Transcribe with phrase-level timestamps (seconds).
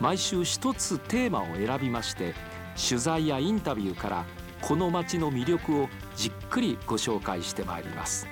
[0.00, 2.34] 毎週一つテーマを選びまして
[2.88, 4.24] 取材やインタビューから
[4.60, 8.26] この街の魅力をじっくりご紹介してまいります。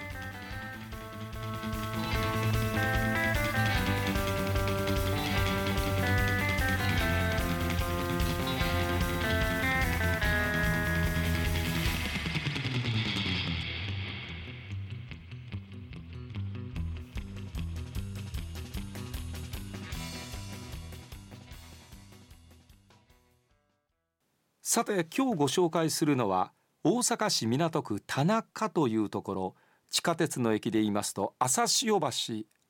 [24.72, 26.52] さて今日ご紹介するのは
[26.84, 29.54] 大阪市港区田中というところ
[29.90, 32.08] 地下鉄の駅で言いますと朝潮橋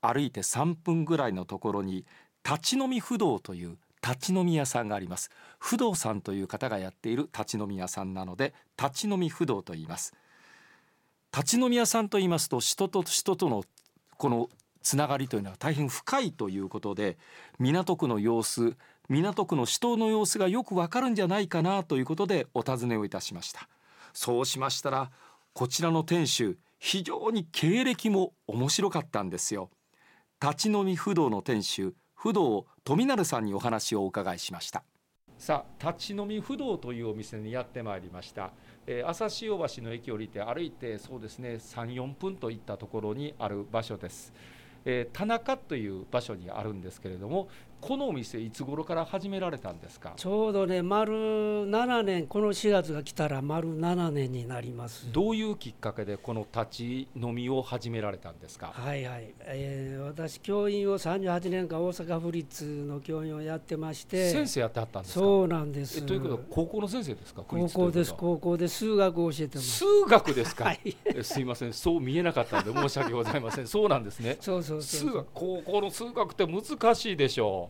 [0.01, 2.07] 歩いて3分ぐらいのところに
[2.43, 5.31] 立ち飲み不動という立ち飲み屋さんがあります。
[5.59, 10.15] 不動さんという方がやっている立ち飲み屋さんなので立ち飲み不動と言います。
[11.37, 13.63] 立ち飲み屋さんと言いますと人と人との
[14.17, 14.49] この
[14.81, 17.19] つながりというのは大変深いということで
[17.59, 18.75] 港区の様子
[19.11, 23.69] 港区の死闘の様子がよくわかるんじゃないかなということでお尋ねをいたしました。
[24.13, 25.11] そうしましたら
[25.53, 29.69] こちらの店主非常に経歴も面白かったんですよ。
[30.41, 34.85] 立ち飲み不動の店主不動富成さんにお話をお伺いしました。
[35.37, 38.53] さあ立ち飲み不動というお店にやってまいりました、
[38.87, 44.33] えー、朝潮橋の駅降りて歩いてそうですね34分といったところにある場所です。
[44.85, 47.49] えー、田中という場所にあるんですけれども
[47.81, 50.13] このお店いつ頃から始められたんですか？
[50.17, 55.11] ちょうどね丸7年この4月が来たら丸7年になります。
[55.13, 58.73] どういうきっかけでこの立ち飲みを始められたんですか？
[58.75, 64.31] はいはい、えー、私教員を38年間大阪府立の教員をやってまして。
[64.31, 65.21] 先生やってはったんですか？
[65.21, 66.03] そうなんです。
[66.03, 67.43] ということは高校の先生ですか？
[67.47, 69.71] 高校です高校で数学を教えてます。
[69.79, 71.73] 数学ですか、はい、すいません。
[71.73, 73.67] そう見えなかったんで申し訳ございません。
[73.67, 74.37] そうなんですね。
[74.43, 75.01] そうそうそう。
[75.01, 77.70] 数学高校の数学って難しいでしょ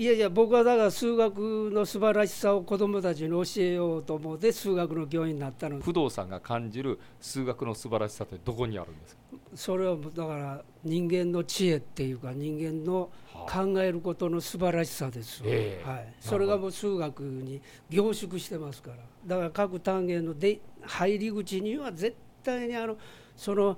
[0.00, 5.80] いやいや僕はだから数学の素晴らしさを子どもたちに教えようと思って数学の教員になったの。
[5.80, 9.22] 不動産が感じる数学の素晴らしさってどこにあるんですか？
[9.56, 17.60] それはだから人間の知恵っていうか人間の考えることの素晴らしさです、えー、はい、それがもう数学に
[17.90, 18.96] 凝縮してますから。
[19.26, 22.96] だから各単元ので入り口には絶対にあの
[23.36, 23.76] その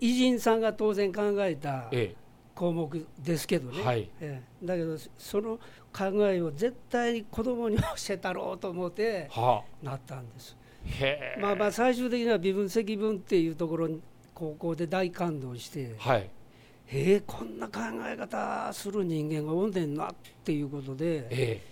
[0.00, 2.14] 偉人さんが当然考えたえ
[2.60, 4.10] 項目ですけどね、えはい。
[4.20, 4.66] ええ。
[4.66, 5.58] だけどその
[5.96, 10.54] 考えを絶対に子供に教えたろうと思ってはなったんです。
[10.84, 11.40] あへえ。
[11.40, 14.02] まあまあ最終的には微分積分っていうところに
[14.34, 16.28] 高校で大感動して、はい。
[16.92, 20.14] えー、こんな考え方する人間がおんねんなっ
[20.44, 21.62] ていうことで、え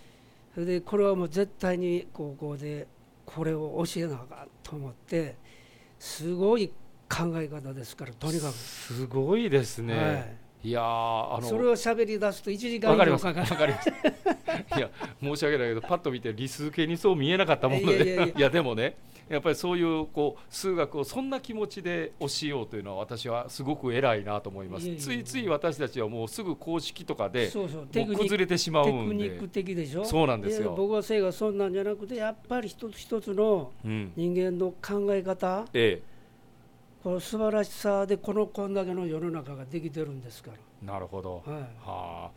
[0.54, 2.86] それでこれはもう絶対に高校で
[3.26, 5.36] これを教えなあかんと思って、
[5.98, 6.68] すごい
[7.10, 8.54] 考え方ですから、とえにかく。
[8.54, 13.26] すごいですね、はいい、やーあのそれを喋り出すと1時間以わかります。
[13.26, 13.52] 上かかる。
[13.52, 13.88] わかります。
[14.76, 14.90] いや、
[15.22, 18.96] 申し訳ないけど、パッと見て理数系にそう見えなかったもので、いいやでもね、
[19.28, 24.96] やっぱりそういうこう数学をそんな気持ちで教えようというのは私はすごく偉いなと思います。
[24.96, 27.80] ついつい私たちはもうすぐ公式とかでそうそう。
[27.82, 29.06] もテクニックう崩れてしまテうんで。
[29.08, 30.04] クニック、的でしょ？
[30.04, 30.74] そうなんですよ。
[30.76, 36.00] 僕はせいがそんなんじゃなくてやっぱり一つ一つのうん、人間の考え方え
[37.02, 41.42] この素晴らしさでこのこんだけの世の中ができてるんですかえ、なるほど。
[41.46, 42.30] ら、はい、はあ、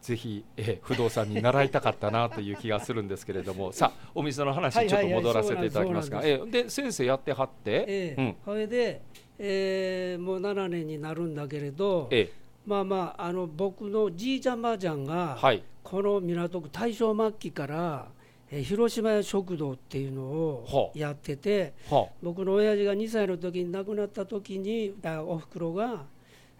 [0.00, 3.72] ぜひ、ええ、不動産に習いたかったなという気がするんですけれども。
[3.74, 8.22] さあお店の話ちょっと戻らせていただきますが、で先生やってはって、ええ。
[8.22, 8.36] うん。
[8.44, 9.02] それで、
[9.38, 12.32] えーもう7年になるんだけれど、ええ。
[12.66, 15.64] まあまああの僕のじいちゃんばあちゃんが、はい。
[15.82, 18.08] この港区大正末期から、
[18.56, 26.04] えー広島屋食堂っていうのはあをやってて、は僕の親父が2歳の時に亡くなった時にあおふくろが、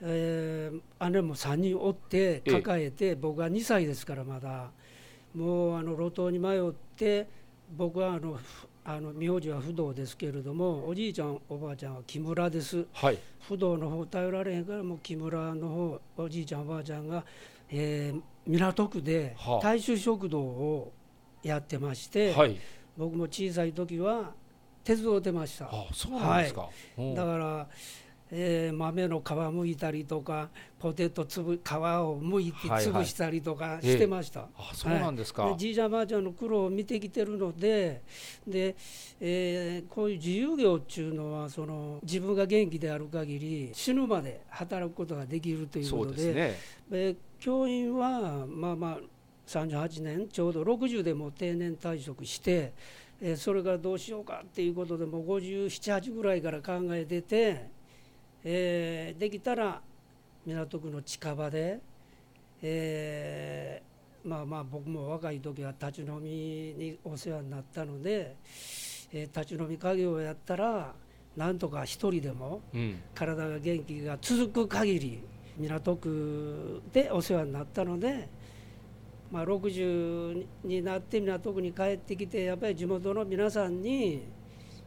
[0.03, 2.51] えー姉も3人おってええ。
[2.61, 4.71] 抱えて、僕が2歳ですからまだ。
[5.37, 7.27] もうあの路頭に迷って
[7.77, 12.87] 僕はあのふあの名字は不動ですけれどもおじいちゃんおばあちゃんは木村です。
[12.93, 13.19] はい。
[13.41, 17.25] 不動の方頼られへんからもう木村の方おじいちゃんおばあちゃんが、
[17.71, 19.61] えー港区ではあ。
[19.63, 20.93] 大衆食堂を
[21.45, 22.57] やってまして、はい。
[22.97, 24.33] 僕も小さい時は
[24.83, 25.67] 手伝ってました。
[25.67, 26.69] あそうなんですか、
[26.99, 27.15] うん。
[27.15, 27.69] だから、
[28.31, 30.49] えー豆の皮むいたりとか
[30.81, 33.05] ポテトつぶ皮をむいてはいはい。
[33.05, 38.03] 潰したりとかしてました、あそうなんですか、でじいちゃんばあちゃんの苦労を見てきてるので
[38.47, 38.75] で、
[39.21, 46.59] えーこういう自由業っていうのはその自分が元気である限り死ぬまで働くことができるということでですね。
[46.91, 48.99] で教員はまあまあ
[49.47, 52.73] 38年ちょうど60でもう定年退職して、
[53.21, 57.69] えーそれからどうしようかっていうことでもう578ぐらいから考えてて、
[58.45, 59.81] えーできたら
[60.45, 61.81] 港区の近場で、
[62.63, 68.37] えーまあまあ僕も若い時は立ち飲みにお世話になったので、
[69.13, 70.95] えー立ち飲み家業をやったら
[71.37, 73.03] なんとか一人でもうん。
[73.15, 75.23] 体が元気が続く限り
[75.59, 78.29] 港区でお世話になったので、
[79.35, 84.23] まあ、60になって港区に帰ってきてやっぱり地元の皆さんに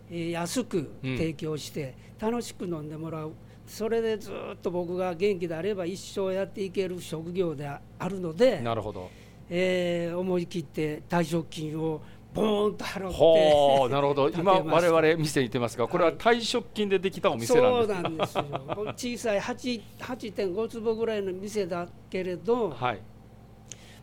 [0.10, 3.34] えー安く提供して楽しく飲んでもらう、
[3.66, 9.10] それでずっと僕が元気であれば一生やっていける職業であるので、なるほど。
[9.50, 12.00] えー思い切って退職金を
[12.34, 13.94] ボーンと払って。
[13.94, 14.30] なるほど。
[14.34, 18.62] 今我々店に行ってますがこれは退職金でできたお店そうなんですなんですよ。
[18.78, 23.02] 僕小さい8 8.5坪ぐらいの店だけれど、はい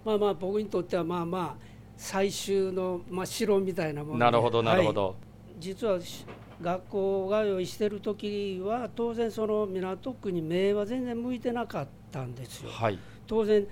[0.05, 5.17] まあまあ僕にとってはまあまあ最終の、まあ、城みたいなものでなるほどなるほはいど、
[5.59, 6.27] 実はし
[6.61, 12.71] 学校通いしてる時は当然その港区に目は全然向いてなかったんですよ。
[12.71, 12.99] はい。
[13.27, 13.67] 当然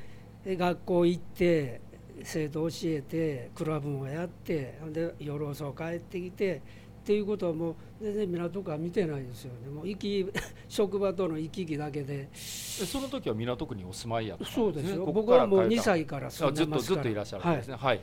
[0.45, 1.81] え学校行って
[2.23, 6.61] 生徒教えてクラブもやってで夜遅く帰ってきて
[7.03, 9.69] っていうことはもう全然港区は見てないですよね。
[9.69, 10.25] もう行き
[10.69, 12.17] 職場との行き来だけで。
[12.17, 14.93] でその時は港区にお住まいやったんそうですよ。
[14.93, 16.97] ねここ僕はもう2から帰った歳から住あずっとんでますから。
[16.97, 17.75] ずっといらっしゃるんですね。
[17.75, 18.01] はい、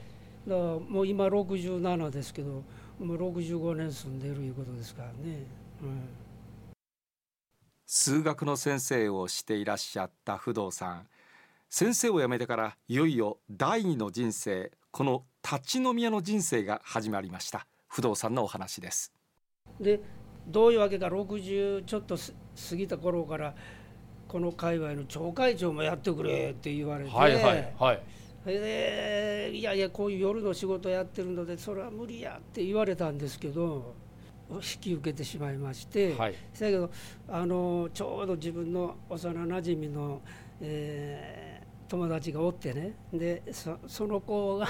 [0.48, 2.64] だからもう今67ですけど
[3.00, 5.46] もう65年住んでるいうことですからね、
[5.82, 6.02] うん。
[7.86, 11.08] 数学の先生をしていらっしゃった不動さん
[11.70, 19.12] 先生を辞めてからいよいよ第二の人生この立ち飲み屋の人生が始まりました不動さんのお話です。
[19.82, 20.00] で
[20.48, 22.34] どういうわけか60ちょっとす
[22.70, 23.54] 過ぎた頃から
[24.28, 28.02] この界隈の町会長もやってくれって言われて、はいはいはい。
[28.44, 33.94] それでいやいやこういう夜の仕事やってるのでそれは無理やって言われたんですけど
[34.52, 36.34] 引き受けてしまいまして、はい。
[36.34, 36.90] だけど
[37.28, 40.22] あのちょうど自分の幼なじみの、
[40.62, 42.94] えー友達がおってね。
[43.12, 44.68] でそその子が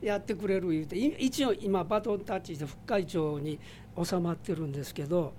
[0.00, 3.58] やってくれる言うて一応今バトンタッチで副会長に
[4.02, 5.34] 収まってるんですけど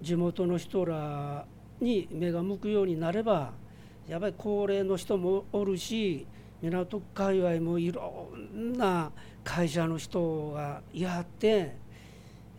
[0.00, 1.46] 地元の人ら
[1.80, 3.52] に目が向くようになれば
[4.08, 6.26] やっぱり高齢の人もおるし
[6.60, 11.84] 港区界隈もいろんな会社の人がいはって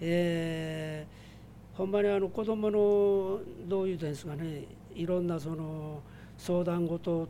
[0.01, 6.01] えー、ほんまにあの子どものどういうんですかねいろんなその
[6.37, 7.29] 相談事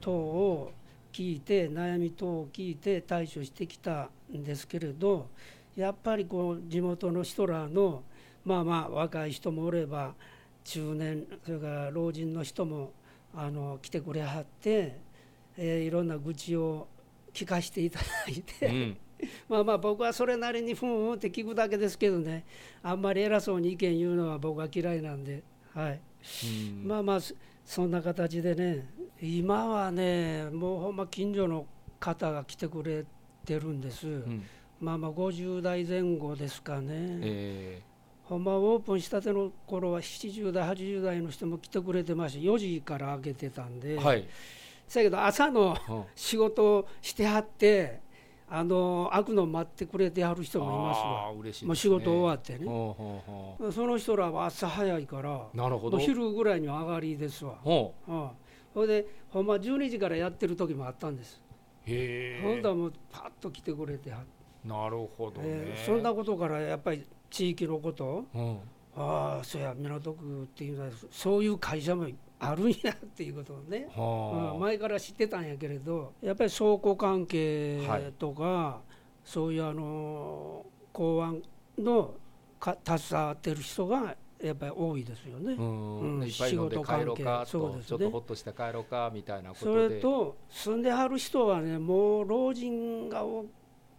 [0.00, 0.72] 等を
[1.16, 5.30] 聞いて悩み等を聞いて対処してきたんですけれど
[5.74, 8.02] やっぱりこう地元の人らの
[8.44, 10.12] まあまあ若い人もおれば
[10.62, 12.92] 中年それから老人の人も
[13.34, 14.98] あの来てくれはって、
[15.56, 16.86] えー、いろんな愚痴を
[17.32, 18.96] 聞かせていただいて、うん、
[19.48, 22.44] まあまあ僕はそれなりにふんふんって聞くだけですけどね
[22.82, 25.42] あんまり偉そうに意見言うのは僕は嫌いなんで、
[25.72, 26.00] はい、
[26.84, 27.20] まあまあ
[27.64, 28.86] そんな形でね
[29.20, 31.66] 今はねもうほんま近所の
[31.98, 33.04] 方が来てくれ
[33.44, 34.44] てるんです、うん、
[34.80, 44.26] まあまあ50代前後ですかね、えー、ほんまオープンしたての頃は70代80代の人も来てくれてまして4時から開けてたんで、はい、
[44.94, 48.04] だけど朝の仕事をしてはって
[48.48, 51.32] あの開くの待ってくれてはる人もいますわ。
[51.32, 52.64] 嬉しい、ね、もう仕事終わってね。
[53.72, 55.98] その人らは朝早いからなるほど。
[55.98, 57.56] 昼ぐらいには上がりですわ。
[57.64, 57.94] ほ
[58.84, 61.40] いでほんま12時からやってる時もあったんです。
[61.86, 62.42] へえ。
[62.42, 64.18] ほんだもうパッと来てくれては
[64.64, 65.48] なるほど、ね。
[65.48, 68.58] えー、そんなことからやっぱり地域のこと、うん、
[68.96, 72.06] ああそうや港区っていうのはそういう会社も
[72.38, 77.80] あるんやっていうことをね、はあ、前から知ってたんやけれどやっぱり倉庫関係
[78.18, 78.92] とか、はい、
[79.24, 81.42] そういうあの公安
[81.78, 82.14] の
[82.58, 85.54] か携わってる人がやっぱり多いですよね。
[85.54, 87.24] うん、仕事関係。
[87.46, 93.24] そうです、ね、ちょっとほっとして帰ろうかみたいなそれと住んではる人はねもう老人が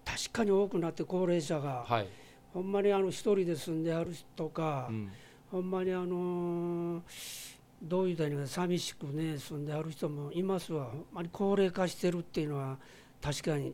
[0.06, 2.08] 確かに多くなって高齢者が、はい、
[2.54, 5.12] ほんまにあの一人で住んではる人か、うん、
[5.52, 7.02] ほんまにあのー
[7.82, 10.86] どういうたに寂しくね住んである人もいますわ。
[10.86, 12.78] ほんまに高齢化してるっていうのは
[13.22, 13.74] 確かに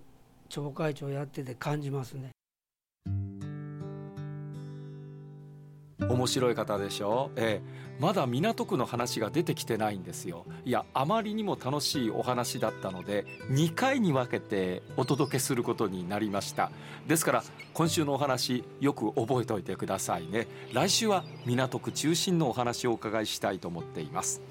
[0.50, 2.33] 町会長やってて感じますね。
[6.10, 10.46] 面白い方でしょ、ええ、まだ港区の話が出てきてないんですよ。
[10.66, 16.72] いやあまりにも楽しいお話だったので2回に分けてお届けすることになりました。
[17.08, 17.44] ですから
[17.74, 20.48] 今週のお話よく覚えておいてくださいね。
[20.74, 24.42] 来週は港区中心のお話をお伺いしたいと思っています。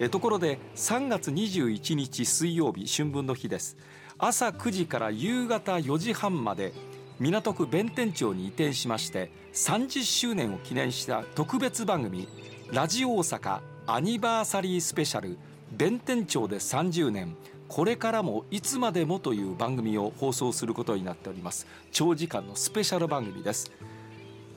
[0.00, 3.76] えところで3月21日水曜日春分の日です。
[4.18, 6.72] 朝9時から夕方4時半まで
[7.20, 12.26] 港区弁天町に移転しまして30周年を記念した特別番組
[12.72, 15.38] 「ラジオ大阪アニバーサリースペシャル
[15.70, 17.36] 弁天町で30年
[17.68, 21.66] これからもいつまでも」という番組を放送することになっております。
[21.92, 23.70] 長時間のスペシャル番組です。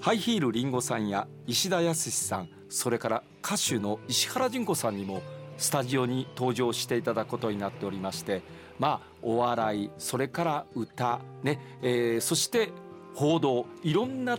[0.02, 5.22] ハイヒールりんごさんや石田康さんそれから歌手の石原純子さんにも
[5.58, 8.44] スタジオに登場していただくことになっておりまして
[8.80, 12.70] まあお笑いそれから歌ね、えー、そして
[13.16, 14.38] 報道いろんな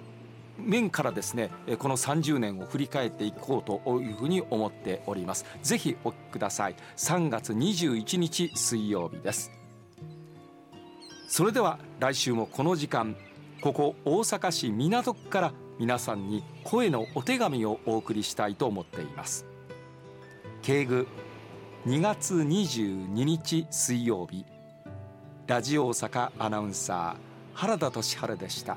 [0.58, 5.44] 面からですねこの30年を振り返っていこうというふうに思っております。
[5.62, 6.76] ぜひお聞きください。
[6.96, 9.52] 3月21日水曜日です。
[11.28, 13.16] それでは来週もこの時間
[13.60, 19.46] ここ大阪市港区から皆さんに声のお手紙をお送りしたいと思っています。
[20.62, 21.06] 敬具。
[21.88, 24.44] 2月22日水曜日
[25.46, 27.16] ラジオ大阪アナウンサー
[27.54, 28.76] 原田俊治でした。